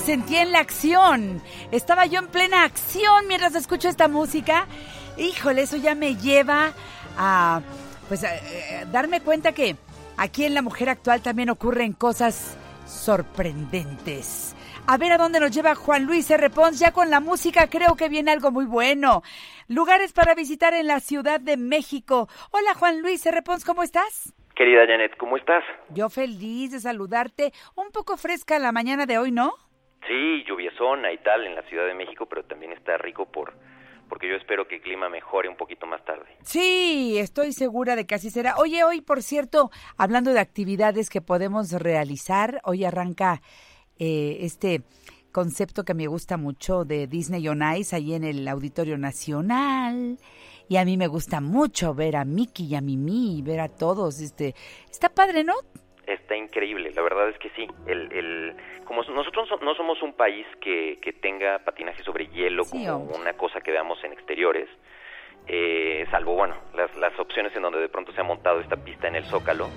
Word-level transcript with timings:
sentí 0.00 0.36
en 0.36 0.52
la 0.52 0.60
acción. 0.60 1.42
Estaba 1.72 2.06
yo 2.06 2.20
en 2.20 2.28
plena 2.28 2.62
acción 2.62 3.26
mientras 3.26 3.54
escucho 3.54 3.88
esta 3.88 4.06
música. 4.06 4.66
Híjole, 5.16 5.62
eso 5.62 5.76
ya 5.76 5.94
me 5.94 6.14
lleva 6.16 6.72
a 7.18 7.60
pues 8.08 8.24
a, 8.24 8.30
darme 8.92 9.20
cuenta 9.20 9.52
que 9.52 9.76
aquí 10.16 10.44
en 10.44 10.54
la 10.54 10.62
mujer 10.62 10.88
actual 10.88 11.20
también 11.20 11.50
ocurren 11.50 11.92
cosas 11.92 12.56
sorprendentes. 12.86 14.54
A 14.86 14.98
ver 14.98 15.12
a 15.12 15.18
dónde 15.18 15.40
nos 15.40 15.50
lleva 15.50 15.74
Juan 15.74 16.04
Luis 16.04 16.30
R. 16.30 16.50
Pons. 16.50 16.78
Ya 16.78 16.92
con 16.92 17.10
la 17.10 17.20
música 17.20 17.68
creo 17.68 17.96
que 17.96 18.08
viene 18.08 18.30
algo 18.30 18.50
muy 18.50 18.66
bueno. 18.66 19.22
Lugares 19.68 20.12
para 20.12 20.34
visitar 20.34 20.74
en 20.74 20.86
la 20.86 21.00
Ciudad 21.00 21.40
de 21.40 21.56
México. 21.56 22.28
Hola 22.50 22.74
Juan 22.74 23.02
Luis 23.02 23.24
R. 23.26 23.42
Pons, 23.42 23.64
¿cómo 23.64 23.82
estás? 23.82 24.32
Querida 24.54 24.86
Janet, 24.86 25.16
¿cómo 25.18 25.36
estás? 25.36 25.64
Yo 25.90 26.08
feliz 26.08 26.72
de 26.72 26.80
saludarte. 26.80 27.52
Un 27.74 27.90
poco 27.90 28.16
fresca 28.16 28.58
la 28.58 28.70
mañana 28.70 29.06
de 29.06 29.18
hoy, 29.18 29.32
¿no? 29.32 29.54
Sí, 30.06 30.44
lluviezona 30.46 31.12
y 31.12 31.18
tal 31.18 31.46
en 31.46 31.54
la 31.54 31.62
Ciudad 31.62 31.86
de 31.86 31.94
México, 31.94 32.26
pero 32.26 32.44
también 32.44 32.72
está 32.72 32.98
rico 32.98 33.26
por 33.26 33.54
porque 34.12 34.28
yo 34.28 34.36
espero 34.36 34.68
que 34.68 34.74
el 34.74 34.82
clima 34.82 35.08
mejore 35.08 35.48
un 35.48 35.56
poquito 35.56 35.86
más 35.86 36.04
tarde. 36.04 36.26
Sí, 36.42 37.16
estoy 37.18 37.54
segura 37.54 37.96
de 37.96 38.06
que 38.06 38.14
así 38.14 38.28
será. 38.28 38.56
Oye, 38.58 38.84
hoy, 38.84 39.00
por 39.00 39.22
cierto, 39.22 39.70
hablando 39.96 40.34
de 40.34 40.38
actividades 40.38 41.08
que 41.08 41.22
podemos 41.22 41.72
realizar, 41.72 42.60
hoy 42.64 42.84
arranca 42.84 43.40
eh, 43.98 44.36
este 44.40 44.82
concepto 45.32 45.84
que 45.84 45.94
me 45.94 46.08
gusta 46.08 46.36
mucho 46.36 46.84
de 46.84 47.06
Disney 47.06 47.48
on 47.48 47.62
Ice 47.74 47.96
ahí 47.96 48.12
en 48.12 48.24
el 48.24 48.46
Auditorio 48.48 48.98
Nacional. 48.98 50.18
Y 50.68 50.76
a 50.76 50.84
mí 50.84 50.98
me 50.98 51.06
gusta 51.06 51.40
mucho 51.40 51.94
ver 51.94 52.16
a 52.16 52.26
Mickey 52.26 52.66
y 52.66 52.74
a 52.74 52.82
Mimi 52.82 53.38
y 53.38 53.42
ver 53.42 53.60
a 53.60 53.68
todos. 53.68 54.20
Este, 54.20 54.54
está 54.90 55.08
padre, 55.08 55.42
¿no? 55.42 55.54
Está 56.06 56.36
increíble, 56.36 56.90
la 56.92 57.02
verdad 57.02 57.28
es 57.28 57.38
que 57.38 57.50
sí. 57.50 57.68
El, 57.86 58.12
el, 58.12 58.56
como 58.84 59.02
nosotros 59.02 59.48
no 59.62 59.74
somos 59.74 60.02
un 60.02 60.14
país 60.14 60.46
que, 60.60 60.98
que 61.00 61.12
tenga 61.12 61.60
patinaje 61.60 62.02
sobre 62.02 62.26
hielo 62.26 62.64
como 62.64 63.04
una 63.14 63.34
cosa 63.34 63.60
que 63.60 63.70
veamos 63.70 64.02
en 64.02 64.12
exteriores, 64.12 64.68
eh, 65.46 66.04
salvo, 66.10 66.34
bueno, 66.34 66.56
las, 66.74 66.94
las 66.96 67.16
opciones 67.18 67.54
en 67.54 67.62
donde 67.62 67.80
de 67.80 67.88
pronto 67.88 68.12
se 68.12 68.20
ha 68.20 68.24
montado 68.24 68.60
esta 68.60 68.76
pista 68.76 69.08
en 69.08 69.16
el 69.16 69.24
Zócalo. 69.24 69.68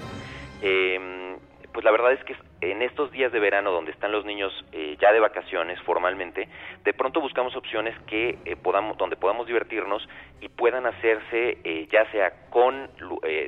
Eh, 0.62 1.35
pues 1.76 1.84
la 1.84 1.92
verdad 1.92 2.14
es 2.14 2.24
que 2.24 2.38
en 2.62 2.82
estos 2.82 3.12
días 3.12 3.34
de 3.34 3.40
verano 3.40 3.70
donde 3.70 3.92
están 3.92 4.14
los 4.14 4.24
niños 4.24 4.54
eh, 4.72 4.96
ya 5.02 5.12
de 5.12 5.20
vacaciones 5.20 5.78
formalmente, 5.82 6.48
de 6.86 6.94
pronto 6.94 7.20
buscamos 7.20 7.54
opciones 7.58 7.94
que 8.08 8.38
eh, 8.46 8.56
podamos, 8.56 8.98
donde 8.98 9.18
podamos 9.18 9.46
divertirnos 9.46 10.08
y 10.40 10.48
puedan 10.48 10.86
hacerse 10.86 11.58
eh, 11.66 11.86
ya 11.92 12.10
sea 12.12 12.32
con 12.50 12.90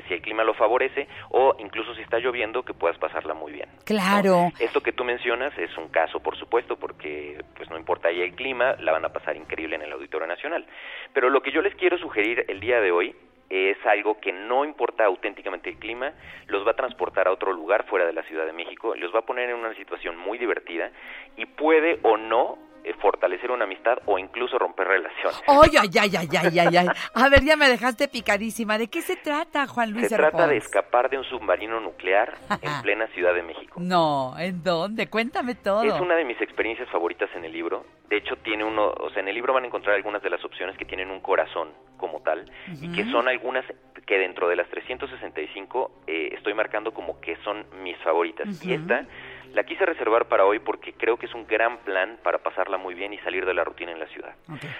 si 0.07 0.13
el 0.13 0.21
clima 0.21 0.43
lo 0.43 0.53
favorece 0.55 1.07
o 1.29 1.55
incluso 1.59 1.95
si 1.95 2.01
está 2.01 2.19
lloviendo 2.19 2.63
que 2.63 2.73
puedas 2.73 2.97
pasarla 2.97 3.33
muy 3.33 3.53
bien. 3.53 3.69
Claro. 3.85 4.51
Esto 4.59 4.81
que 4.81 4.91
tú 4.91 5.05
mencionas 5.05 5.57
es 5.57 5.77
un 5.77 5.87
caso, 5.87 6.19
por 6.19 6.35
supuesto, 6.37 6.75
porque 6.75 7.41
pues 7.55 7.69
no 7.69 7.77
importa 7.77 8.09
ahí 8.09 8.21
el 8.21 8.35
clima, 8.35 8.75
la 8.79 8.91
van 8.91 9.05
a 9.05 9.09
pasar 9.09 9.37
increíble 9.37 9.77
en 9.77 9.83
el 9.83 9.93
Auditorio 9.93 10.27
Nacional. 10.27 10.65
Pero 11.13 11.29
lo 11.29 11.41
que 11.41 11.53
yo 11.53 11.61
les 11.61 11.73
quiero 11.75 11.97
sugerir 11.97 12.43
el 12.49 12.59
día 12.59 12.81
de 12.81 12.91
hoy 12.91 13.15
es 13.49 13.77
algo 13.85 14.19
que 14.19 14.31
no 14.31 14.65
importa 14.65 15.05
auténticamente 15.05 15.69
el 15.69 15.77
clima, 15.77 16.13
los 16.47 16.65
va 16.65 16.71
a 16.71 16.75
transportar 16.75 17.27
a 17.27 17.31
otro 17.31 17.53
lugar 17.53 17.85
fuera 17.85 18.05
de 18.05 18.13
la 18.13 18.23
Ciudad 18.23 18.45
de 18.45 18.53
México, 18.53 18.95
los 18.95 19.13
va 19.13 19.19
a 19.19 19.25
poner 19.25 19.49
en 19.49 19.55
una 19.55 19.73
situación 19.75 20.17
muy 20.17 20.37
divertida 20.37 20.91
y 21.35 21.45
puede 21.45 21.99
o 22.03 22.17
no 22.17 22.57
fortalecer 22.95 23.51
una 23.51 23.65
amistad 23.65 23.99
o 24.05 24.17
incluso 24.17 24.57
romper 24.57 24.87
relaciones. 24.87 25.41
Ay, 25.47 25.71
ay, 25.79 25.89
ay, 25.99 26.11
ay, 26.17 26.59
ay, 26.59 26.77
ay, 26.77 26.87
A 27.13 27.29
ver, 27.29 27.43
ya 27.43 27.55
me 27.55 27.69
dejaste 27.69 28.07
picadísima. 28.07 28.77
¿De 28.77 28.87
qué 28.87 29.01
se 29.01 29.15
trata, 29.15 29.67
Juan 29.67 29.91
Luis? 29.91 30.07
Se 30.07 30.15
trata 30.15 30.47
de 30.47 30.57
escapar 30.57 31.09
de 31.09 31.17
un 31.17 31.23
submarino 31.23 31.79
nuclear 31.79 32.33
en 32.61 32.81
plena 32.81 33.07
Ciudad 33.07 33.33
de 33.33 33.43
México. 33.43 33.79
No, 33.79 34.37
¿en 34.37 34.63
dónde? 34.63 35.09
Cuéntame 35.09 35.55
todo. 35.55 35.83
Es 35.83 35.99
una 35.99 36.15
de 36.15 36.25
mis 36.25 36.39
experiencias 36.41 36.89
favoritas 36.89 37.29
en 37.35 37.45
el 37.45 37.51
libro. 37.51 37.85
De 38.09 38.17
hecho, 38.17 38.35
tiene 38.37 38.63
uno, 38.63 38.87
o 38.87 39.09
sea, 39.09 39.21
en 39.21 39.27
el 39.27 39.35
libro 39.35 39.53
van 39.53 39.63
a 39.63 39.67
encontrar 39.67 39.95
algunas 39.95 40.21
de 40.23 40.29
las 40.29 40.43
opciones 40.45 40.77
que 40.77 40.85
tienen 40.85 41.11
un 41.11 41.19
corazón 41.19 41.69
como 41.97 42.21
tal 42.21 42.49
y 42.81 42.91
que 42.91 43.05
son 43.11 43.27
algunas 43.27 43.65
que 44.05 44.17
dentro 44.17 44.47
de 44.47 44.55
las 44.55 44.69
365 44.69 45.91
eh, 46.07 46.29
estoy 46.33 46.53
marcando 46.53 46.93
como 46.93 47.19
que 47.19 47.35
son 47.43 47.65
mis 47.83 47.97
favoritas. 47.97 48.65
Y 48.65 48.73
esta 48.73 49.05
la 49.53 49.63
quise 49.63 49.85
reservar 49.85 50.27
para 50.27 50.45
hoy 50.45 50.59
porque 50.59 50.93
creo 50.93 51.17
que 51.17 51.25
es 51.25 51.33
un 51.33 51.47
gran 51.47 51.77
plan 51.79 52.19
para 52.23 52.39
pasarla 52.39 52.77
muy 52.77 52.93
bien 52.93 53.13
y 53.13 53.17
salir 53.19 53.45
de 53.45 53.53
la 53.53 53.63
rutina 53.63 53.91
en 53.91 53.99
la 53.99 54.07
ciudad. 54.07 54.35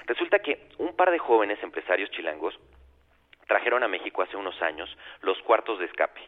Resulta 0.06 0.40
que 0.40 0.70
un 0.78 0.96
par 0.96 1.12
de 1.12 1.20
jóvenes 1.20 1.62
empresarios 1.64 2.10
chilangos 2.12 2.58
trajeron 3.48 3.84
a 3.84 3.88
México 3.88 4.22
hace 4.22 4.38
unos 4.38 4.62
años 4.62 4.96
los 5.22 5.42
cuartos 5.44 5.80
de 5.80 5.86
escape. 5.86 6.22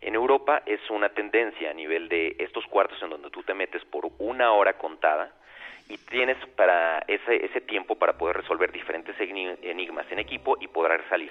En 0.00 0.14
Europa 0.14 0.62
es 0.66 0.80
una 0.90 1.08
tendencia 1.08 1.70
a 1.70 1.74
nivel 1.74 2.08
de 2.08 2.36
estos 2.38 2.66
cuartos 2.66 3.02
en 3.02 3.10
donde 3.10 3.30
tú 3.30 3.42
te 3.42 3.54
metes 3.54 3.84
por 3.86 4.06
una 4.18 4.52
hora 4.52 4.74
contada 4.74 5.32
y 5.88 5.98
tienes 5.98 6.36
para 6.56 6.98
ese, 7.06 7.44
ese 7.44 7.60
tiempo 7.60 7.96
para 7.96 8.14
poder 8.14 8.36
resolver 8.36 8.72
diferentes 8.72 9.14
enigmas 9.20 10.06
en 10.10 10.18
equipo 10.18 10.56
y 10.60 10.68
poder 10.68 11.02
salir. 11.08 11.30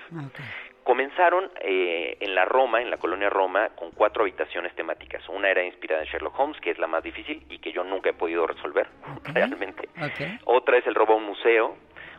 Comenzaron 0.83 1.49
eh, 1.61 2.17
en 2.19 2.35
la 2.35 2.45
Roma, 2.45 2.81
en 2.81 2.91
la 2.91 2.97
colonia 2.97 3.29
Roma, 3.29 3.69
con 3.69 3.91
cuatro 3.91 4.21
habitaciones 4.21 4.73
temáticas. 4.75 5.27
Una 5.29 5.49
era 5.49 5.63
inspirada 5.63 6.03
en 6.03 6.07
Sherlock 6.07 6.39
Holmes, 6.39 6.61
que 6.61 6.69
es 6.69 6.77
la 6.77 6.87
más 6.87 7.03
difícil 7.03 7.43
y 7.49 7.57
que 7.57 7.71
yo 7.71 7.83
nunca 7.83 8.11
he 8.11 8.13
podido 8.13 8.45
resolver 8.45 8.87
realmente. 9.33 9.89
Otra 10.45 10.77
es 10.77 10.85
el 10.85 10.95
robo 10.95 11.13
a 11.13 11.17
un 11.17 11.25
museo, 11.25 11.75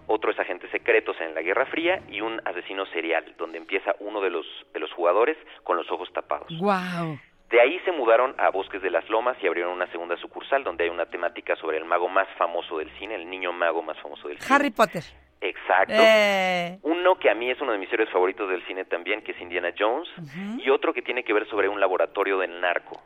otro 0.08 0.30
es 0.30 0.38
agentes 0.38 0.70
secretos 0.70 1.16
en 1.20 1.34
la 1.34 1.42
Guerra 1.42 1.66
Fría 1.66 2.03
y 2.08 2.20
un 2.20 2.41
asesino 2.44 2.86
serial, 2.86 3.34
donde 3.38 3.58
empieza 3.58 3.94
uno 4.00 4.20
de 4.20 4.30
los 4.30 4.47
de 4.74 4.80
los 4.80 4.92
jugadores 4.92 5.36
con 5.62 5.76
los 5.76 5.91
ojos 5.91 6.12
tapados. 6.12 6.48
Wow. 6.58 7.18
De 7.50 7.60
ahí 7.60 7.78
se 7.84 7.92
mudaron 7.92 8.34
a 8.38 8.50
Bosques 8.50 8.82
de 8.82 8.90
las 8.90 9.08
Lomas 9.08 9.36
y 9.40 9.46
abrieron 9.46 9.72
una 9.72 9.86
segunda 9.92 10.16
sucursal 10.16 10.64
donde 10.64 10.84
hay 10.84 10.90
una 10.90 11.06
temática 11.06 11.54
sobre 11.56 11.78
el 11.78 11.84
mago 11.84 12.08
más 12.08 12.26
famoso 12.36 12.78
del 12.78 12.90
cine, 12.98 13.14
el 13.14 13.30
niño 13.30 13.52
mago 13.52 13.82
más 13.82 13.98
famoso 14.00 14.28
del 14.28 14.38
cine. 14.38 14.54
Harry 14.54 14.70
Potter. 14.70 15.04
Exacto. 15.40 15.94
Eh. 15.96 16.78
Uno 16.82 17.16
que 17.16 17.30
a 17.30 17.34
mí 17.34 17.50
es 17.50 17.60
uno 17.60 17.72
de 17.72 17.78
mis 17.78 17.92
héroes 17.92 18.10
favoritos 18.10 18.48
del 18.48 18.64
cine 18.66 18.84
también, 18.84 19.22
que 19.22 19.32
es 19.32 19.40
Indiana 19.40 19.72
Jones, 19.78 20.08
y 20.58 20.70
otro 20.70 20.92
que 20.92 21.02
tiene 21.02 21.22
que 21.22 21.32
ver 21.32 21.46
sobre 21.48 21.68
un 21.68 21.78
laboratorio 21.78 22.38
del 22.38 22.60
narco. 22.60 23.00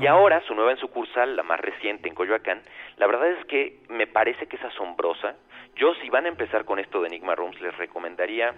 Y 0.00 0.06
ahora 0.06 0.42
su 0.46 0.54
nueva 0.54 0.72
en 0.72 0.78
sucursal, 0.78 1.36
la 1.36 1.42
más 1.42 1.58
reciente 1.58 2.08
en 2.08 2.14
Coyoacán, 2.14 2.60
la 2.96 3.06
verdad 3.06 3.30
es 3.30 3.46
que 3.46 3.78
me 3.88 4.06
parece 4.06 4.46
que 4.46 4.56
es 4.56 4.64
asombrosa. 4.64 5.36
Yo 5.76 5.94
si 6.02 6.10
van 6.10 6.26
a 6.26 6.28
empezar 6.28 6.64
con 6.64 6.78
esto 6.78 7.00
de 7.00 7.08
Enigma 7.08 7.34
Rooms 7.34 7.58
les 7.60 7.74
recomendaría 7.78 8.54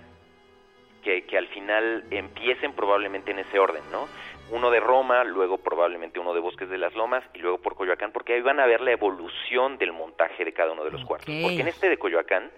que, 1.06 1.22
que 1.22 1.38
al 1.38 1.46
final 1.46 2.02
empiecen 2.10 2.72
probablemente 2.72 3.30
en 3.30 3.38
ese 3.38 3.60
orden, 3.60 3.82
¿no? 3.92 4.08
uno 4.50 4.70
de 4.70 4.80
Roma, 4.80 5.22
luego 5.22 5.58
probablemente 5.58 6.18
uno 6.18 6.34
de 6.34 6.40
Bosques 6.40 6.68
de 6.68 6.78
las 6.78 6.94
Lomas 6.94 7.22
y 7.34 7.38
luego 7.38 7.58
por 7.58 7.76
Coyoacán, 7.76 8.10
porque 8.10 8.34
ahí 8.34 8.40
van 8.40 8.58
a 8.58 8.66
ver 8.66 8.80
la 8.80 8.90
evolución 8.90 9.78
del 9.78 9.92
montaje 9.92 10.44
de 10.44 10.52
cada 10.52 10.72
uno 10.72 10.84
de 10.84 10.90
los 10.90 11.04
cuartos. 11.04 11.34
Porque 11.42 11.60
en 11.60 11.68
este 11.68 11.88
de 11.88 11.96
Coyoacán 11.96 12.50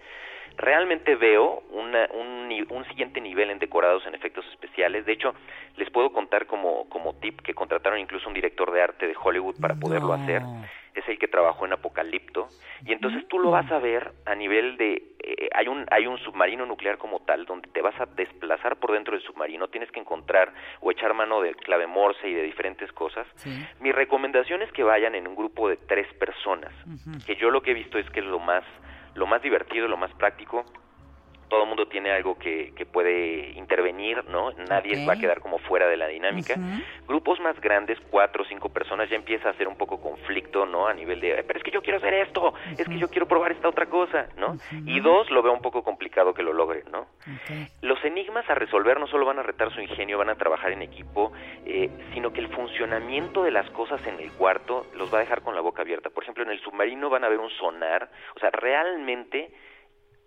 realmente 0.57 1.15
veo 1.15 1.63
una, 1.71 2.07
un, 2.13 2.67
un, 2.69 2.85
siguiente 2.85 3.21
nivel 3.21 3.49
en 3.49 3.59
decorados 3.59 4.05
en 4.05 4.13
efectos 4.13 4.45
especiales. 4.51 5.05
De 5.05 5.13
hecho, 5.13 5.33
les 5.77 5.89
puedo 5.89 6.11
contar 6.11 6.45
como, 6.45 6.87
como 6.89 7.15
tip 7.15 7.41
que 7.41 7.53
contrataron 7.53 7.99
incluso 7.99 8.27
un 8.27 8.33
director 8.33 8.71
de 8.71 8.81
arte 8.81 9.07
de 9.07 9.15
Hollywood 9.19 9.55
para 9.59 9.75
poderlo 9.75 10.13
hacer 10.13 10.41
es 10.99 11.09
el 11.09 11.19
que 11.19 11.27
trabajó 11.27 11.65
en 11.65 11.73
Apocalipto, 11.73 12.47
y 12.85 12.93
entonces 12.93 13.27
tú 13.27 13.39
lo 13.39 13.51
vas 13.51 13.69
a 13.71 13.79
ver 13.79 14.11
a 14.25 14.35
nivel 14.35 14.77
de, 14.77 14.93
eh, 15.19 15.49
hay, 15.53 15.67
un, 15.67 15.85
hay 15.91 16.07
un 16.07 16.17
submarino 16.19 16.65
nuclear 16.65 16.97
como 16.97 17.19
tal, 17.21 17.45
donde 17.45 17.69
te 17.69 17.81
vas 17.81 17.99
a 17.99 18.05
desplazar 18.05 18.77
por 18.77 18.93
dentro 18.93 19.15
del 19.15 19.23
submarino, 19.23 19.67
tienes 19.67 19.91
que 19.91 19.99
encontrar 19.99 20.53
o 20.79 20.91
echar 20.91 21.13
mano 21.13 21.41
del 21.41 21.55
clave 21.55 21.87
Morse 21.87 22.27
y 22.27 22.33
de 22.33 22.43
diferentes 22.43 22.91
cosas. 22.91 23.27
Mi 23.79 23.91
recomendación 23.91 24.61
es 24.61 24.71
que 24.71 24.83
vayan 24.83 25.15
en 25.15 25.27
un 25.27 25.35
grupo 25.35 25.69
de 25.69 25.77
tres 25.77 26.11
personas, 26.13 26.73
que 27.25 27.35
yo 27.35 27.49
lo 27.49 27.61
que 27.61 27.71
he 27.71 27.73
visto 27.73 27.97
es 27.97 28.09
que 28.11 28.19
es 28.19 28.25
lo 28.25 28.39
más, 28.39 28.63
lo 29.15 29.27
más 29.27 29.41
divertido, 29.41 29.87
lo 29.87 29.97
más 29.97 30.13
práctico, 30.13 30.65
todo 31.49 31.63
el 31.63 31.67
mundo 31.67 31.87
tiene 31.87 32.11
algo 32.11 32.37
que, 32.37 32.73
que 32.75 32.85
puede 32.85 33.51
intervenir, 33.51 34.23
¿no? 34.25 34.51
Nadie 34.69 35.05
va 35.05 35.13
a 35.13 35.19
quedar 35.19 35.41
como 35.41 35.57
fuera 35.59 35.87
de 35.87 35.97
la 35.97 36.07
dinámica. 36.07 36.55
Grupos 37.07 37.39
más 37.39 37.59
grandes, 37.59 37.97
cuatro 38.09 38.43
o 38.43 38.45
cinco 38.45 38.69
personas, 38.69 39.09
ya 39.09 39.15
empieza 39.15 39.49
a 39.49 39.53
ser 39.53 39.67
un 39.67 39.75
poco 39.75 39.99
conflicto, 39.99 40.65
¿no? 40.65 40.87
A 40.87 40.93
nivel 40.93 41.19
de, 41.19 41.43
pero 41.43 41.59
es 41.59 41.63
que 41.63 41.71
yo 41.71 41.81
quiero 41.81 41.97
hacer 41.97 42.13
esto, 42.13 42.53
es 42.77 42.87
que 42.87 42.97
yo 42.97 43.09
quiero 43.09 43.27
probar 43.27 43.51
esta 43.51 43.67
otra 43.67 43.87
cosa, 43.87 44.27
¿no? 44.37 44.55
Y 44.85 44.99
dos, 44.99 45.29
lo 45.31 45.41
veo 45.41 45.53
un 45.53 45.61
poco 45.61 45.83
complicado 45.83 46.33
que 46.33 46.43
lo 46.43 46.53
logren, 46.53 46.83
¿no? 46.91 47.07
Los 47.81 48.03
enigmas 48.05 48.49
a 48.49 48.55
resolver 48.55 48.99
no 48.99 49.07
solo 49.07 49.25
van 49.25 49.39
a 49.39 49.43
retar 49.43 49.73
su 49.73 49.81
ingenio, 49.81 50.17
van 50.17 50.29
a 50.29 50.35
trabajar 50.35 50.71
en 50.71 50.81
equipo, 50.81 51.33
eh, 51.65 51.89
sino 52.13 52.31
que 52.31 52.41
el 52.41 52.49
funcionamiento 52.49 53.43
de 53.43 53.51
las 53.51 53.69
cosas 53.71 54.05
en 54.05 54.19
el 54.19 54.31
cuarto 54.33 54.85
los 54.95 55.11
va 55.13 55.17
a 55.17 55.21
dejar 55.21 55.41
con 55.41 55.55
la 55.55 55.61
boca 55.61 55.81
abierta. 55.81 56.09
Por 56.09 56.23
ejemplo, 56.23 56.43
en 56.43 56.51
el 56.51 56.59
submarino 56.61 57.09
van 57.09 57.23
a 57.23 57.29
ver 57.29 57.39
un 57.39 57.49
sonar, 57.49 58.09
o 58.35 58.39
sea, 58.39 58.51
realmente 58.51 59.51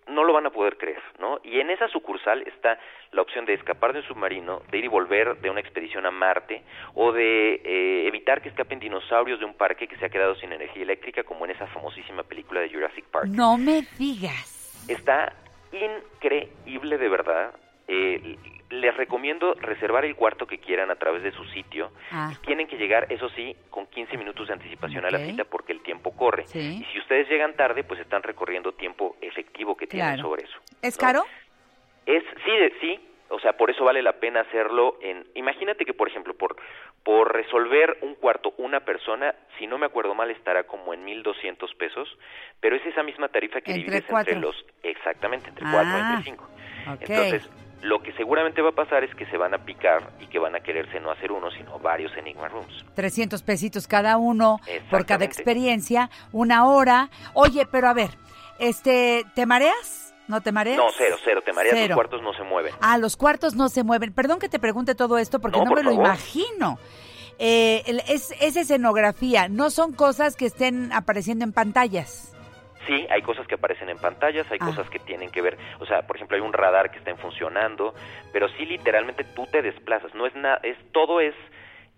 no 0.08 0.24
lo 0.24 0.32
van 0.32 0.46
a 0.46 0.50
poder 0.50 0.76
creer, 0.76 1.02
¿no? 1.18 1.38
Y 1.44 1.60
en 1.60 1.70
esa 1.70 1.88
sucursal 1.88 2.42
está 2.46 2.78
la 3.12 3.22
opción 3.22 3.44
de 3.44 3.54
escapar 3.54 3.92
de 3.92 4.00
un 4.00 4.06
submarino, 4.06 4.62
de 4.70 4.78
ir 4.78 4.84
y 4.84 4.88
volver 4.88 5.36
de 5.40 5.50
una 5.50 5.60
expedición 5.60 6.06
a 6.06 6.10
Marte, 6.10 6.62
o 6.94 7.12
de 7.12 7.54
eh, 7.54 8.06
evitar 8.06 8.42
que 8.42 8.48
escapen 8.48 8.80
dinosaurios 8.80 9.38
de 9.38 9.44
un 9.44 9.54
parque 9.54 9.86
que 9.86 9.96
se 9.96 10.06
ha 10.06 10.10
quedado 10.10 10.34
sin 10.36 10.52
energía 10.52 10.82
eléctrica, 10.82 11.22
como 11.22 11.44
en 11.44 11.52
esa 11.52 11.66
famosísima 11.68 12.22
película 12.22 12.60
de 12.60 12.70
Jurassic 12.70 13.04
Park. 13.06 13.26
No 13.28 13.56
me 13.56 13.82
digas. 13.98 14.84
Está 14.88 15.32
increíble 15.72 16.98
de 16.98 17.08
verdad. 17.08 17.54
Eh, 17.94 18.38
les 18.70 18.96
recomiendo 18.96 19.52
reservar 19.52 20.06
el 20.06 20.16
cuarto 20.16 20.46
que 20.46 20.56
quieran 20.56 20.90
a 20.90 20.94
través 20.94 21.22
de 21.22 21.30
su 21.32 21.44
sitio. 21.44 21.92
Ah. 22.10 22.32
Tienen 22.46 22.66
que 22.66 22.76
llegar, 22.76 23.06
eso 23.10 23.28
sí, 23.30 23.54
con 23.68 23.86
15 23.86 24.16
minutos 24.16 24.48
de 24.48 24.54
anticipación 24.54 25.04
a 25.04 25.10
la 25.10 25.18
cita 25.18 25.44
porque 25.44 25.72
el 25.72 25.82
tiempo 25.82 26.16
corre. 26.16 26.44
Y 26.54 26.82
si 26.90 26.98
ustedes 26.98 27.28
llegan 27.28 27.54
tarde, 27.54 27.84
pues 27.84 28.00
están 28.00 28.22
recorriendo 28.22 28.72
tiempo 28.72 29.16
efectivo 29.20 29.76
que 29.76 29.86
tienen 29.86 30.18
sobre 30.20 30.44
eso. 30.44 30.58
¿Es 30.80 30.96
caro? 30.96 31.24
Es, 32.06 32.24
sí, 32.44 32.50
sí, 32.80 33.00
o 33.28 33.38
sea, 33.40 33.52
por 33.52 33.70
eso 33.70 33.84
vale 33.84 34.02
la 34.02 34.14
pena 34.14 34.40
hacerlo 34.40 34.96
en... 35.02 35.26
Imagínate 35.34 35.84
que, 35.84 35.92
por 35.92 36.08
ejemplo, 36.08 36.34
por, 36.34 36.56
por 37.02 37.30
resolver 37.30 37.98
un 38.00 38.14
cuarto 38.14 38.54
una 38.56 38.80
persona, 38.80 39.34
si 39.58 39.66
no 39.66 39.76
me 39.76 39.84
acuerdo 39.84 40.14
mal, 40.14 40.30
estará 40.30 40.64
como 40.64 40.94
en 40.94 41.04
1.200 41.04 41.76
pesos, 41.76 42.08
pero 42.60 42.76
es 42.76 42.86
esa 42.86 43.02
misma 43.02 43.28
tarifa 43.28 43.60
que 43.60 43.74
divides 43.74 44.04
entre 44.08 44.36
los... 44.36 44.56
Exactamente, 44.82 45.50
entre 45.50 45.64
cuatro, 45.70 45.90
entre 45.90 46.16
ah, 46.16 46.20
cinco. 46.24 46.48
Entonces, 47.00 47.50
lo 47.82 48.00
que 48.02 48.12
seguramente 48.12 48.62
va 48.62 48.70
a 48.70 48.74
pasar 48.74 49.04
es 49.04 49.14
que 49.14 49.26
se 49.26 49.36
van 49.36 49.54
a 49.54 49.58
picar 49.58 50.12
y 50.20 50.26
que 50.26 50.38
van 50.38 50.54
a 50.54 50.60
quererse 50.60 51.00
no 51.00 51.10
hacer 51.10 51.32
uno, 51.32 51.50
sino 51.50 51.78
varios 51.78 52.16
Enigma 52.16 52.48
Rooms. 52.48 52.84
300 52.94 53.42
pesitos 53.42 53.86
cada 53.86 54.16
uno 54.16 54.60
por 54.90 55.04
cada 55.04 55.24
experiencia, 55.24 56.08
una 56.30 56.66
hora. 56.66 57.10
Oye, 57.34 57.66
pero 57.70 57.88
a 57.88 57.92
ver, 57.92 58.10
este, 58.58 59.24
¿te 59.34 59.46
mareas? 59.46 60.14
¿No 60.28 60.40
te 60.40 60.52
mareas? 60.52 60.78
No, 60.78 60.86
cero, 60.96 61.16
cero, 61.24 61.42
te 61.44 61.52
mareas, 61.52 61.88
los 61.88 61.96
cuartos 61.96 62.22
no 62.22 62.32
se 62.32 62.44
mueven. 62.44 62.72
Ah, 62.80 62.96
los 62.96 63.16
cuartos 63.16 63.54
no 63.54 63.68
se 63.68 63.82
mueven. 63.82 64.12
Perdón 64.12 64.38
que 64.38 64.48
te 64.48 64.60
pregunte 64.60 64.94
todo 64.94 65.18
esto 65.18 65.40
porque 65.40 65.58
no, 65.58 65.70
me 65.72 65.82
lo 65.82 65.90
imagino. 65.90 66.78
Eh, 67.38 67.82
es, 68.08 68.30
escenografía, 68.40 69.48
no 69.48 69.70
son 69.70 69.92
cosas 69.92 70.36
que 70.36 70.46
estén 70.46 70.92
apareciendo 70.92 71.44
en 71.44 71.52
pantallas. 71.52 72.31
Sí, 72.86 73.06
hay 73.10 73.22
cosas 73.22 73.46
que 73.46 73.54
aparecen 73.54 73.88
en 73.88 73.98
pantallas, 73.98 74.50
hay 74.50 74.58
ah. 74.60 74.66
cosas 74.66 74.90
que 74.90 74.98
tienen 74.98 75.30
que 75.30 75.40
ver, 75.40 75.56
o 75.78 75.86
sea, 75.86 76.02
por 76.06 76.16
ejemplo, 76.16 76.36
hay 76.36 76.42
un 76.42 76.52
radar 76.52 76.90
que 76.90 76.98
está 76.98 77.14
funcionando, 77.16 77.94
pero 78.32 78.48
sí 78.50 78.66
literalmente 78.66 79.24
tú 79.24 79.46
te 79.46 79.62
desplazas, 79.62 80.14
no 80.14 80.26
es 80.26 80.34
nada, 80.34 80.58
es 80.62 80.76
todo 80.92 81.20
es 81.20 81.34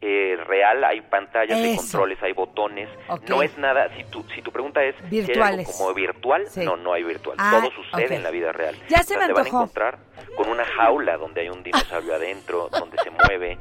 eh, 0.07 0.37
real, 0.47 0.85
hay 0.85 1.01
pantallas, 1.01 1.59
hay 1.59 1.77
controles, 1.77 2.23
hay 2.23 2.35
botones. 2.35 2.91
No 3.27 3.43
es 3.43 3.57
nada, 3.57 3.89
si 3.97 4.05
tu, 4.05 4.23
si 4.35 4.43
tu 4.43 4.53
pregunta 4.53 4.85
es 4.85 4.95
Virtuales. 5.09 5.67
como 5.67 5.95
virtual, 5.95 6.45
no, 6.57 6.77
no 6.77 6.93
hay 6.93 7.05
virtual. 7.05 7.37
Ah, 7.41 7.59
Todo 7.59 7.71
sucede 7.71 8.17
en 8.17 8.23
la 8.23 8.31
vida 8.31 8.53
real. 8.53 8.77
Ya 8.89 9.03
se 9.03 9.17
me 9.17 9.33
van 9.33 9.47
a 9.47 9.49
encontrar 9.49 9.99
con 10.37 10.51
una 10.51 10.65
jaula 10.65 11.17
donde 11.17 11.41
hay 11.41 11.49
un 11.49 11.63
dinosaurio 11.63 12.15
adentro, 12.17 12.69
donde 12.69 12.99
se 12.99 13.11
mueve. 13.11 13.57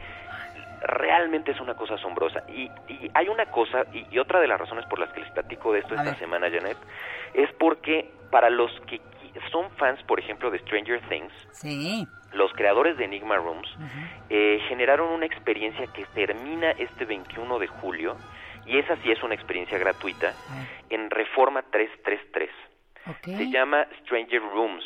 Realmente 0.83 1.51
es 1.51 1.59
una 1.59 1.75
cosa 1.75 1.95
asombrosa. 1.95 2.43
Y, 2.49 2.69
y 2.87 3.09
hay 3.13 3.27
una 3.27 3.45
cosa, 3.47 3.85
y, 3.93 4.17
otra 4.17 4.39
de 4.39 4.47
las 4.47 4.59
razones 4.59 4.85
por 4.85 4.99
las 4.99 5.11
que 5.13 5.21
les 5.21 5.31
platico 5.31 5.73
de 5.73 5.79
esto 5.79 5.95
esta 5.95 6.15
semana, 6.15 6.49
Janet, 6.49 6.77
es 7.33 7.51
porque 7.53 8.11
para 8.29 8.49
los 8.49 8.71
que 8.81 9.01
son 9.51 9.69
fans, 9.71 10.01
por 10.03 10.19
ejemplo, 10.19 10.51
de 10.51 10.59
Stranger 10.59 11.01
Things, 11.09 11.33
sí. 11.51 12.05
los 12.33 12.51
creadores 12.53 12.97
de 12.97 13.05
Enigma 13.05 13.37
Rooms 13.37 13.67
eh, 14.29 14.59
generaron 14.67 15.11
una 15.11 15.25
experiencia 15.25 15.87
que 15.87 16.05
termina 16.13 16.71
este 16.71 17.05
21 17.05 17.59
de 17.59 17.67
julio 17.67 18.17
y 18.65 18.77
esa 18.77 18.95
sí 18.97 19.11
es 19.11 19.21
una 19.23 19.35
experiencia 19.35 19.77
gratuita 19.77 20.33
en 20.89 21.09
Reforma 21.09 21.61
333. 21.63 22.49
Se 23.23 23.49
llama 23.49 23.85
Stranger 24.01 24.41
Rooms 24.41 24.83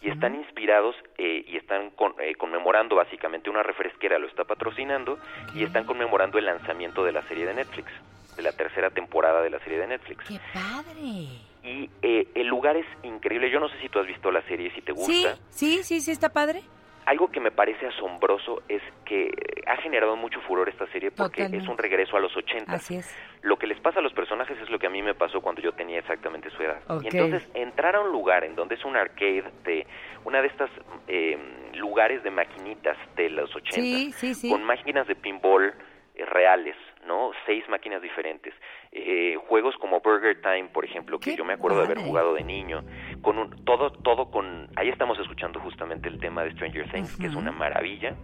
y 0.00 0.10
están 0.10 0.34
inspirados 0.34 0.94
eh, 1.18 1.44
y 1.46 1.56
están 1.56 1.92
eh, 2.20 2.34
conmemorando 2.36 2.96
básicamente 2.96 3.50
una 3.50 3.62
refresquera 3.62 4.18
lo 4.18 4.26
está 4.26 4.44
patrocinando 4.44 5.18
y 5.54 5.64
están 5.64 5.84
conmemorando 5.84 6.38
el 6.38 6.46
lanzamiento 6.46 7.04
de 7.04 7.12
la 7.12 7.22
serie 7.22 7.46
de 7.46 7.54
Netflix, 7.54 7.90
de 8.36 8.42
la 8.42 8.52
tercera 8.52 8.90
temporada 8.90 9.42
de 9.42 9.50
la 9.50 9.58
serie 9.60 9.78
de 9.78 9.86
Netflix. 9.88 10.24
¡Qué 10.28 10.40
padre! 10.52 11.28
Y 11.62 11.90
el 12.02 12.46
lugar 12.46 12.76
es 12.76 12.86
increíble. 13.02 13.50
Yo 13.50 13.58
no 13.58 13.68
sé 13.68 13.80
si 13.80 13.88
tú 13.88 13.98
has 13.98 14.06
visto 14.06 14.30
la 14.30 14.42
serie, 14.42 14.70
si 14.72 14.82
te 14.82 14.92
gusta. 14.92 15.34
Sí, 15.50 15.78
sí, 15.78 15.82
sí, 15.82 16.00
sí, 16.00 16.10
está 16.12 16.32
padre 16.32 16.62
algo 17.06 17.30
que 17.30 17.38
me 17.38 17.52
parece 17.52 17.86
asombroso 17.86 18.62
es 18.68 18.82
que 19.04 19.32
ha 19.66 19.76
generado 19.76 20.16
mucho 20.16 20.40
furor 20.40 20.68
esta 20.68 20.86
serie 20.88 21.12
porque 21.12 21.44
es 21.44 21.68
un 21.68 21.78
regreso 21.78 22.16
a 22.16 22.20
los 22.20 22.36
80. 22.36 22.72
Así 22.72 22.96
es. 22.96 23.16
Lo 23.42 23.56
que 23.58 23.68
les 23.68 23.78
pasa 23.78 24.00
a 24.00 24.02
los 24.02 24.12
personajes 24.12 24.58
es 24.60 24.68
lo 24.70 24.78
que 24.80 24.88
a 24.88 24.90
mí 24.90 25.02
me 25.02 25.14
pasó 25.14 25.40
cuando 25.40 25.62
yo 25.62 25.72
tenía 25.72 26.00
exactamente 26.00 26.50
su 26.50 26.62
edad. 26.62 26.80
Y 27.02 27.06
entonces 27.06 27.48
entrar 27.54 27.94
a 27.94 28.00
un 28.00 28.10
lugar 28.10 28.42
en 28.42 28.56
donde 28.56 28.74
es 28.74 28.84
un 28.84 28.96
arcade 28.96 29.44
de 29.64 29.86
una 30.24 30.42
de 30.42 30.48
estas 30.48 30.70
eh, 31.06 31.38
lugares 31.74 32.24
de 32.24 32.30
maquinitas 32.30 32.96
de 33.14 33.30
los 33.30 33.54
80 33.54 34.48
con 34.48 34.64
máquinas 34.64 35.06
de 35.06 35.14
pinball 35.14 35.74
eh, 36.16 36.24
reales, 36.24 36.76
¿no? 37.06 37.30
Seis 37.46 37.68
máquinas 37.68 38.02
diferentes. 38.02 38.52
Eh, 38.90 39.36
juegos 39.46 39.76
como 39.76 40.00
Burger 40.00 40.40
Time, 40.40 40.70
por 40.72 40.84
ejemplo, 40.84 41.20
que 41.20 41.36
yo 41.36 41.44
me 41.44 41.52
acuerdo 41.52 41.78
de 41.78 41.84
haber 41.84 41.98
jugado 41.98 42.34
de 42.34 42.42
niño, 42.42 42.82
con 43.26 43.38
un, 43.38 43.50
todo, 43.64 43.90
todo 43.90 44.30
con, 44.30 44.68
ahí 44.76 44.88
estamos 44.88 45.18
escuchando 45.18 45.58
justamente 45.58 46.08
el 46.08 46.20
tema 46.20 46.44
de 46.44 46.52
Stranger 46.52 46.88
Things, 46.92 47.16
que 47.16 47.26
es 47.26 47.34
una 47.34 47.50
maravilla. 47.50 48.14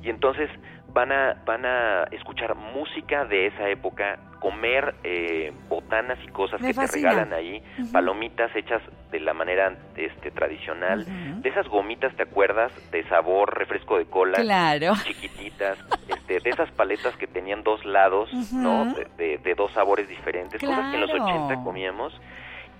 Y 0.00 0.08
entonces 0.08 0.48
van 0.92 1.10
a, 1.10 1.42
van 1.44 1.66
a 1.66 2.04
escuchar 2.12 2.54
música 2.54 3.24
de 3.24 3.48
esa 3.48 3.68
época, 3.68 4.20
comer 4.38 4.94
eh, 5.02 5.52
botanas 5.68 6.20
y 6.22 6.28
cosas 6.28 6.60
que 6.60 6.72
te 6.72 6.86
regalan 6.86 7.32
ahí, 7.32 7.60
palomitas 7.90 8.54
hechas 8.54 8.80
de 9.10 9.18
la 9.18 9.34
manera 9.34 9.76
este 9.96 10.30
tradicional, 10.30 11.04
de 11.42 11.48
esas 11.48 11.66
gomitas, 11.66 12.14
¿te 12.14 12.22
acuerdas? 12.22 12.70
De 12.92 13.02
sabor, 13.08 13.58
refresco 13.58 13.98
de 13.98 14.04
cola, 14.04 14.38
claro. 14.38 14.92
chiquititas, 15.04 15.78
este, 16.06 16.38
de 16.38 16.50
esas 16.50 16.70
paletas 16.70 17.16
que 17.16 17.26
tenían 17.26 17.64
dos 17.64 17.84
lados, 17.84 18.32
¿no? 18.52 18.94
De, 19.18 19.38
de, 19.38 19.54
dos 19.56 19.72
sabores 19.72 20.08
diferentes, 20.08 20.60
cosas 20.60 20.92
que 20.92 20.94
en 20.94 21.00
los 21.00 21.10
80 21.10 21.64
comíamos 21.64 22.14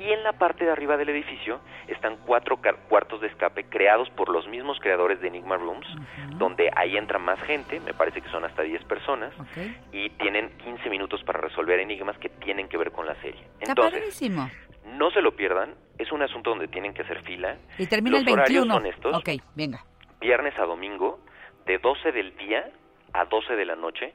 y 0.00 0.12
en 0.12 0.22
la 0.22 0.32
parte 0.32 0.64
de 0.64 0.70
arriba 0.70 0.96
del 0.96 1.10
edificio 1.10 1.60
están 1.86 2.16
cuatro 2.24 2.58
cuartos 2.88 3.20
de 3.20 3.26
escape 3.26 3.64
creados 3.64 4.08
por 4.10 4.30
los 4.30 4.48
mismos 4.48 4.78
creadores 4.80 5.20
de 5.20 5.28
Enigma 5.28 5.56
Rooms, 5.58 5.86
donde 6.38 6.70
ahí 6.74 6.96
entra 6.96 7.18
más 7.18 7.38
gente, 7.42 7.80
me 7.80 7.92
parece 7.92 8.22
que 8.22 8.28
son 8.30 8.44
hasta 8.44 8.62
10 8.62 8.82
personas, 8.84 9.32
y 9.92 10.08
tienen 10.10 10.56
15 10.64 10.88
minutos 10.88 11.22
para 11.24 11.40
resolver 11.40 11.78
enigmas 11.78 12.16
que 12.18 12.30
tienen 12.30 12.68
que 12.68 12.78
ver 12.78 12.92
con 12.92 13.06
la 13.06 13.14
serie. 13.16 13.46
Entonces, 13.60 14.20
no 14.86 15.10
se 15.10 15.20
lo 15.20 15.36
pierdan, 15.36 15.74
es 15.98 16.10
un 16.10 16.22
asunto 16.22 16.50
donde 16.50 16.68
tienen 16.68 16.94
que 16.94 17.02
hacer 17.02 17.22
fila. 17.22 17.58
Y 17.78 17.86
termina 17.86 18.18
el 18.18 18.24
21. 18.24 18.72
son 18.72 18.86
estos. 18.86 19.16
Ok, 19.16 19.28
venga. 19.54 19.84
Viernes 20.18 20.58
a 20.58 20.64
domingo, 20.64 21.20
de 21.66 21.78
12 21.78 22.12
del 22.12 22.36
día 22.38 22.70
a 23.12 23.26
12 23.26 23.54
de 23.54 23.64
la 23.66 23.76
noche. 23.76 24.14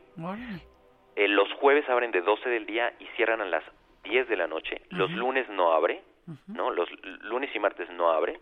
Eh, 1.15 1.27
los 1.27 1.51
jueves 1.53 1.87
abren 1.89 2.11
de 2.11 2.21
12 2.21 2.49
del 2.49 2.65
día 2.65 2.91
y 2.99 3.05
cierran 3.15 3.41
a 3.41 3.45
las 3.45 3.63
10 4.05 4.27
de 4.29 4.37
la 4.37 4.47
noche. 4.47 4.81
Los 4.89 5.11
lunes 5.11 5.47
no 5.49 5.73
abre, 5.73 6.01
¿no? 6.47 6.71
Los 6.71 6.89
lunes 7.23 7.49
y 7.53 7.59
martes 7.59 7.89
no 7.89 8.11
abre. 8.11 8.39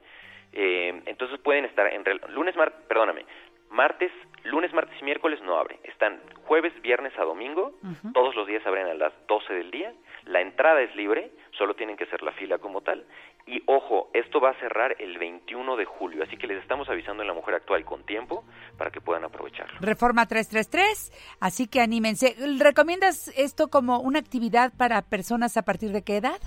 Eh, 0.51 1.01
entonces 1.07 1.39
pueden 1.39 1.65
estar 1.65 1.91
en 1.91 2.03
lunes, 2.29 2.55
mar, 2.55 2.71
perdóname, 2.87 3.25
martes, 3.73 4.11
lunes, 4.43 4.71
martes 4.73 4.95
y 5.01 5.03
miércoles 5.03 5.39
no 5.43 5.57
abre. 5.57 5.79
Están 5.83 6.21
jueves, 6.45 6.73
viernes 6.81 7.11
a 7.17 7.23
domingo, 7.23 7.73
todos 8.13 8.35
los 8.35 8.47
días 8.47 8.65
abren 8.65 8.87
a 8.87 8.93
las 8.93 9.13
12 9.27 9.53
del 9.53 9.71
día. 9.71 9.93
La 10.25 10.41
entrada 10.41 10.81
es 10.81 10.95
libre, 10.95 11.31
solo 11.57 11.75
tienen 11.75 11.97
que 11.97 12.05
hacer 12.05 12.21
la 12.21 12.31
fila 12.33 12.59
como 12.59 12.81
tal. 12.81 13.05
Y 13.45 13.61
ojo, 13.65 14.09
esto 14.13 14.39
va 14.39 14.51
a 14.51 14.59
cerrar 14.59 14.95
el 14.99 15.17
21 15.17 15.75
de 15.75 15.85
julio, 15.85 16.23
así 16.23 16.37
que 16.37 16.47
les 16.47 16.61
estamos 16.61 16.87
avisando 16.87 17.23
en 17.23 17.27
la 17.27 17.33
mujer 17.33 17.55
actual 17.55 17.83
con 17.83 18.05
tiempo 18.05 18.45
para 18.77 18.89
que 18.89 19.01
puedan 19.01 19.25
aprovecharlo. 19.25 19.79
Reforma 19.81 20.25
333, 20.25 21.37
así 21.41 21.67
que 21.67 21.81
anímense. 21.81 22.35
¿Recomiendas 22.59 23.33
esto 23.35 23.67
como 23.67 23.99
una 23.99 24.19
actividad 24.19 24.71
para 24.77 25.01
personas 25.01 25.57
a 25.57 25.63
partir 25.63 25.91
de 25.91 26.03
qué 26.03 26.17
edad? 26.17 26.39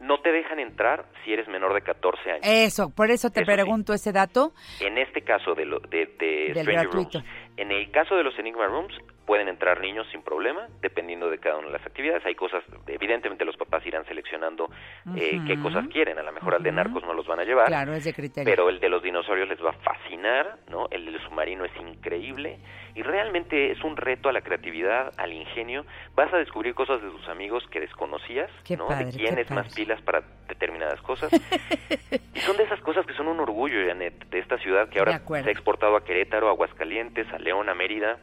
No 0.00 0.20
te 0.20 0.30
dejan 0.32 0.58
entrar 0.58 1.06
si 1.24 1.32
eres 1.32 1.48
menor 1.48 1.74
de 1.74 1.82
14 1.82 2.30
años. 2.30 2.40
Eso, 2.44 2.90
por 2.94 3.10
eso 3.10 3.30
te 3.30 3.44
pregunto 3.44 3.92
ese 3.92 4.12
dato. 4.12 4.52
En 4.80 4.98
este 4.98 5.22
caso 5.22 5.54
de, 5.54 5.64
lo, 5.64 5.80
de, 5.80 6.52
Stranger 6.54 6.90
Rooms, 6.90 7.24
en 7.56 7.72
el 7.72 7.90
caso 7.90 8.16
de 8.16 8.24
los 8.24 8.38
Enigma 8.38 8.66
Rooms, 8.66 8.94
pueden 9.28 9.48
entrar 9.48 9.78
niños 9.78 10.06
sin 10.10 10.22
problema, 10.22 10.68
dependiendo 10.80 11.28
de 11.28 11.36
cada 11.36 11.58
una 11.58 11.66
de 11.66 11.74
las 11.74 11.86
actividades. 11.86 12.24
Hay 12.24 12.34
cosas, 12.34 12.64
evidentemente 12.86 13.44
los 13.44 13.58
papás 13.58 13.84
irán 13.84 14.06
seleccionando 14.06 14.70
eh, 15.14 15.38
qué 15.46 15.60
cosas 15.60 15.86
quieren. 15.88 16.18
A 16.18 16.22
lo 16.22 16.32
mejor 16.32 16.54
al 16.54 16.62
de 16.62 16.72
narcos 16.72 17.02
no 17.02 17.12
los 17.12 17.26
van 17.26 17.38
a 17.38 17.44
llevar. 17.44 17.66
Claro, 17.66 17.92
es 17.92 18.04
de 18.04 18.14
criterio. 18.14 18.50
Pero 18.50 18.70
el 18.70 18.80
de 18.80 18.88
los 18.88 19.02
dinosaurios 19.02 19.46
les 19.46 19.62
va 19.62 19.68
a 19.68 19.72
fascinar, 19.74 20.56
¿no? 20.70 20.88
El 20.90 21.04
del 21.04 21.20
submarino 21.20 21.66
es 21.66 21.76
increíble. 21.76 22.58
Y 22.94 23.02
realmente 23.02 23.70
es 23.70 23.84
un 23.84 23.98
reto 23.98 24.30
a 24.30 24.32
la 24.32 24.40
creatividad, 24.40 25.12
al 25.18 25.34
ingenio. 25.34 25.84
Vas 26.14 26.32
a 26.32 26.38
descubrir 26.38 26.74
cosas 26.74 27.02
de 27.02 27.10
tus 27.10 27.28
amigos 27.28 27.62
que 27.70 27.80
desconocías, 27.80 28.50
¿no? 28.78 28.88
de 28.88 29.10
quién 29.10 29.36
es 29.38 29.50
más 29.50 29.74
pilas 29.74 30.00
para 30.00 30.22
determinadas 30.48 31.02
cosas. 31.02 31.30
y 32.34 32.40
son 32.40 32.56
de 32.56 32.62
esas 32.62 32.80
cosas 32.80 33.04
que 33.04 33.12
son 33.12 33.28
un 33.28 33.40
orgullo, 33.40 33.86
Janet, 33.86 34.30
de 34.30 34.38
esta 34.38 34.56
ciudad 34.56 34.88
que 34.88 35.00
ahora 35.00 35.18
se 35.18 35.48
ha 35.48 35.52
exportado 35.52 35.96
a 35.96 36.02
Querétaro, 36.02 36.48
a 36.48 36.52
Aguascalientes, 36.52 37.30
a 37.30 37.38
León, 37.38 37.68
a 37.68 37.74
Mérida 37.74 38.18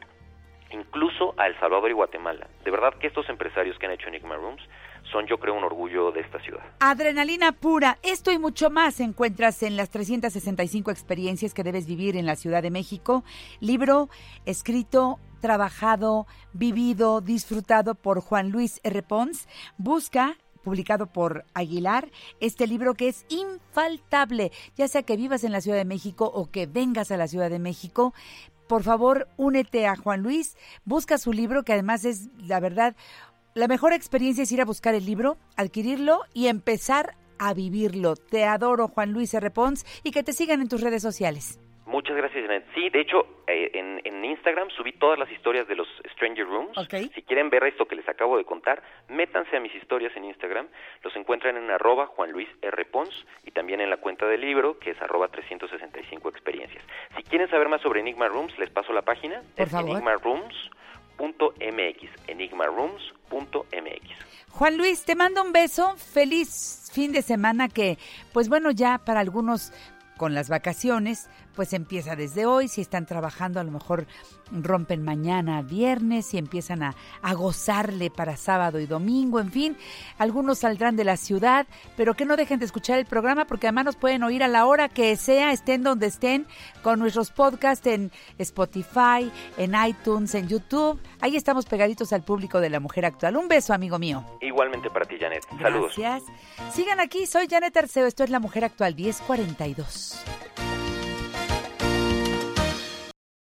incluso 0.71 1.33
a 1.37 1.47
El 1.47 1.59
Salvador 1.59 1.89
y 1.89 1.93
Guatemala. 1.93 2.47
De 2.63 2.71
verdad 2.71 2.93
que 2.99 3.07
estos 3.07 3.27
empresarios 3.29 3.77
que 3.77 3.85
han 3.85 3.93
hecho 3.93 4.07
Enigma 4.07 4.35
Rooms 4.35 4.61
son, 5.11 5.27
yo 5.27 5.37
creo, 5.37 5.53
un 5.53 5.63
orgullo 5.63 6.11
de 6.11 6.21
esta 6.21 6.39
ciudad. 6.39 6.63
Adrenalina 6.79 7.51
pura. 7.51 7.97
Esto 8.03 8.31
y 8.31 8.39
mucho 8.39 8.69
más 8.69 8.99
encuentras 8.99 9.61
en 9.63 9.77
las 9.77 9.89
365 9.89 10.91
experiencias 10.91 11.53
que 11.53 11.63
debes 11.63 11.87
vivir 11.87 12.17
en 12.17 12.25
la 12.25 12.35
Ciudad 12.35 12.63
de 12.63 12.71
México. 12.71 13.23
Libro 13.59 14.09
escrito, 14.45 15.19
trabajado, 15.41 16.25
vivido, 16.53 17.21
disfrutado 17.21 17.95
por 17.95 18.19
Juan 18.21 18.49
Luis 18.49 18.79
R. 18.83 19.03
Pons. 19.03 19.47
Busca 19.77 20.37
publicado 20.63 21.05
por 21.05 21.45
Aguilar, 21.53 22.09
este 22.39 22.65
libro 22.65 22.95
que 22.95 23.07
es 23.07 23.27
infaltable, 23.29 24.51
ya 24.75 24.87
sea 24.87 25.03
que 25.03 25.15
vivas 25.15 25.43
en 25.43 25.51
la 25.51 25.61
Ciudad 25.61 25.77
de 25.77 25.85
México 25.85 26.25
o 26.25 26.49
que 26.49 26.65
vengas 26.65 27.11
a 27.11 27.17
la 27.17 27.27
Ciudad 27.27 27.51
de 27.51 27.59
México, 27.59 28.15
por 28.67 28.83
favor, 28.83 29.27
únete 29.37 29.87
a 29.87 29.95
Juan 29.95 30.21
Luis, 30.21 30.57
busca 30.85 31.17
su 31.17 31.33
libro, 31.33 31.63
que 31.63 31.73
además 31.73 32.05
es, 32.05 32.29
la 32.37 32.59
verdad, 32.59 32.95
la 33.53 33.67
mejor 33.67 33.93
experiencia 33.93 34.43
es 34.43 34.51
ir 34.51 34.61
a 34.61 34.65
buscar 34.65 34.95
el 34.95 35.05
libro, 35.05 35.37
adquirirlo 35.55 36.21
y 36.33 36.47
empezar 36.47 37.15
a 37.37 37.53
vivirlo. 37.53 38.15
Te 38.15 38.45
adoro, 38.45 38.87
Juan 38.87 39.11
Luis 39.11 39.33
R. 39.33 39.49
Pons, 39.51 39.85
y 40.03 40.11
que 40.11 40.23
te 40.23 40.33
sigan 40.33 40.61
en 40.61 40.67
tus 40.67 40.81
redes 40.81 41.01
sociales. 41.01 41.59
Muchas 41.85 42.17
gracias, 42.17 42.43
Janet. 42.43 42.65
Sí, 42.73 42.89
de 42.89 43.01
hecho, 43.01 43.27
eh, 43.47 43.69
en, 43.73 43.95
Instagram 44.25 44.69
subí 44.71 44.91
todas 44.93 45.19
las 45.19 45.31
historias 45.31 45.67
de 45.67 45.75
los 45.75 45.87
Stranger 46.13 46.47
Rooms. 46.47 46.75
Si 47.13 47.21
quieren 47.21 47.49
ver 47.49 47.63
esto 47.63 47.85
que 47.85 47.95
les 47.95 48.09
acabo 48.09 48.37
de 48.37 48.43
contar, 48.43 48.81
métanse 49.07 49.55
a 49.55 49.59
mis 49.59 49.73
historias 49.75 50.11
en 50.15 50.25
Instagram. 50.25 50.67
Los 51.03 51.15
encuentran 51.15 51.57
en 51.57 51.69
arroba 51.69 52.07
Juan 52.07 52.31
Luis 52.31 52.49
R. 52.61 52.85
Pons 52.85 53.13
y 53.43 53.51
también 53.51 53.81
en 53.81 53.91
la 53.91 53.97
cuenta 53.97 54.25
del 54.25 54.41
libro, 54.41 54.79
que 54.79 54.89
es 54.91 55.01
arroba 55.01 55.27
365 55.27 56.29
experiencias. 56.29 56.83
Si 57.15 57.21
quieren 57.23 57.49
saber 57.49 57.69
más 57.69 57.81
sobre 57.81 57.99
Enigma 58.01 58.27
Rooms, 58.27 58.57
les 58.57 58.71
paso 58.71 58.91
la 58.91 59.03
página. 59.03 59.43
Por 59.55 59.69
favor. 59.69 59.91
enigmarooms.mx. 59.91 62.27
enigmarooms.mx. 62.27 64.25
Juan 64.49 64.77
Luis, 64.77 65.05
te 65.05 65.15
mando 65.15 65.43
un 65.43 65.53
beso. 65.53 65.95
Feliz 65.97 66.89
fin 66.93 67.11
de 67.11 67.21
semana 67.21 67.69
que, 67.69 67.99
pues 68.33 68.49
bueno, 68.49 68.71
ya 68.71 68.97
para 68.99 69.19
algunos 69.19 69.71
con 70.17 70.33
las 70.33 70.49
vacaciones, 70.49 71.29
pues 71.55 71.73
empieza 71.73 72.15
desde 72.15 72.45
hoy. 72.45 72.67
Si 72.67 72.81
están 72.81 73.05
trabajando, 73.05 73.59
a 73.59 73.63
lo 73.63 73.71
mejor 73.71 74.05
rompen 74.51 75.03
mañana, 75.03 75.61
viernes 75.61 76.33
y 76.33 76.37
empiezan 76.37 76.83
a, 76.83 76.95
gozarle 77.35 78.09
para 78.09 78.37
sábado 78.37 78.79
y 78.79 78.85
domingo. 78.85 79.39
En 79.39 79.51
fin, 79.51 79.77
algunos 80.17 80.59
saldrán 80.59 80.95
de 80.95 81.03
la 81.03 81.17
ciudad, 81.17 81.67
pero 81.97 82.13
que 82.13 82.25
no 82.25 82.37
dejen 82.37 82.59
de 82.59 82.65
escuchar 82.65 82.97
el 82.99 83.05
programa 83.05 83.45
porque 83.45 83.67
además 83.67 83.85
nos 83.85 83.95
pueden 83.95 84.23
oír 84.23 84.43
a 84.43 84.47
la 84.47 84.65
hora 84.65 84.89
que 84.89 85.15
sea, 85.15 85.51
estén 85.51 85.83
donde 85.83 86.07
estén, 86.07 86.45
con 86.81 86.99
nuestros 86.99 87.31
podcasts 87.31 87.85
en 87.87 88.11
Spotify, 88.37 89.31
en 89.57 89.73
iTunes, 89.87 90.33
en 90.35 90.47
YouTube. 90.47 90.99
Ahí 91.19 91.35
estamos 91.35 91.65
pegaditos 91.65 92.13
al 92.13 92.23
público 92.23 92.59
de 92.61 92.69
la 92.69 92.79
mujer 92.79 93.05
actual. 93.05 93.37
Un 93.37 93.47
beso, 93.47 93.73
amigo 93.73 93.99
mío. 93.99 94.23
Igualmente 94.41 94.89
para 94.89 95.05
ti, 95.05 95.17
Janet. 95.19 95.43
Saludos. 95.61 95.93
Gracias. 95.97 96.23
Sigan 96.73 96.99
aquí, 96.99 97.25
soy 97.25 97.47
Janet 97.47 97.75
Arceo. 97.75 98.05
Esto 98.05 98.23
es 98.23 98.29
La 98.29 98.39
Mujer 98.39 98.65
Actual 98.65 98.95
1042. 98.95 100.84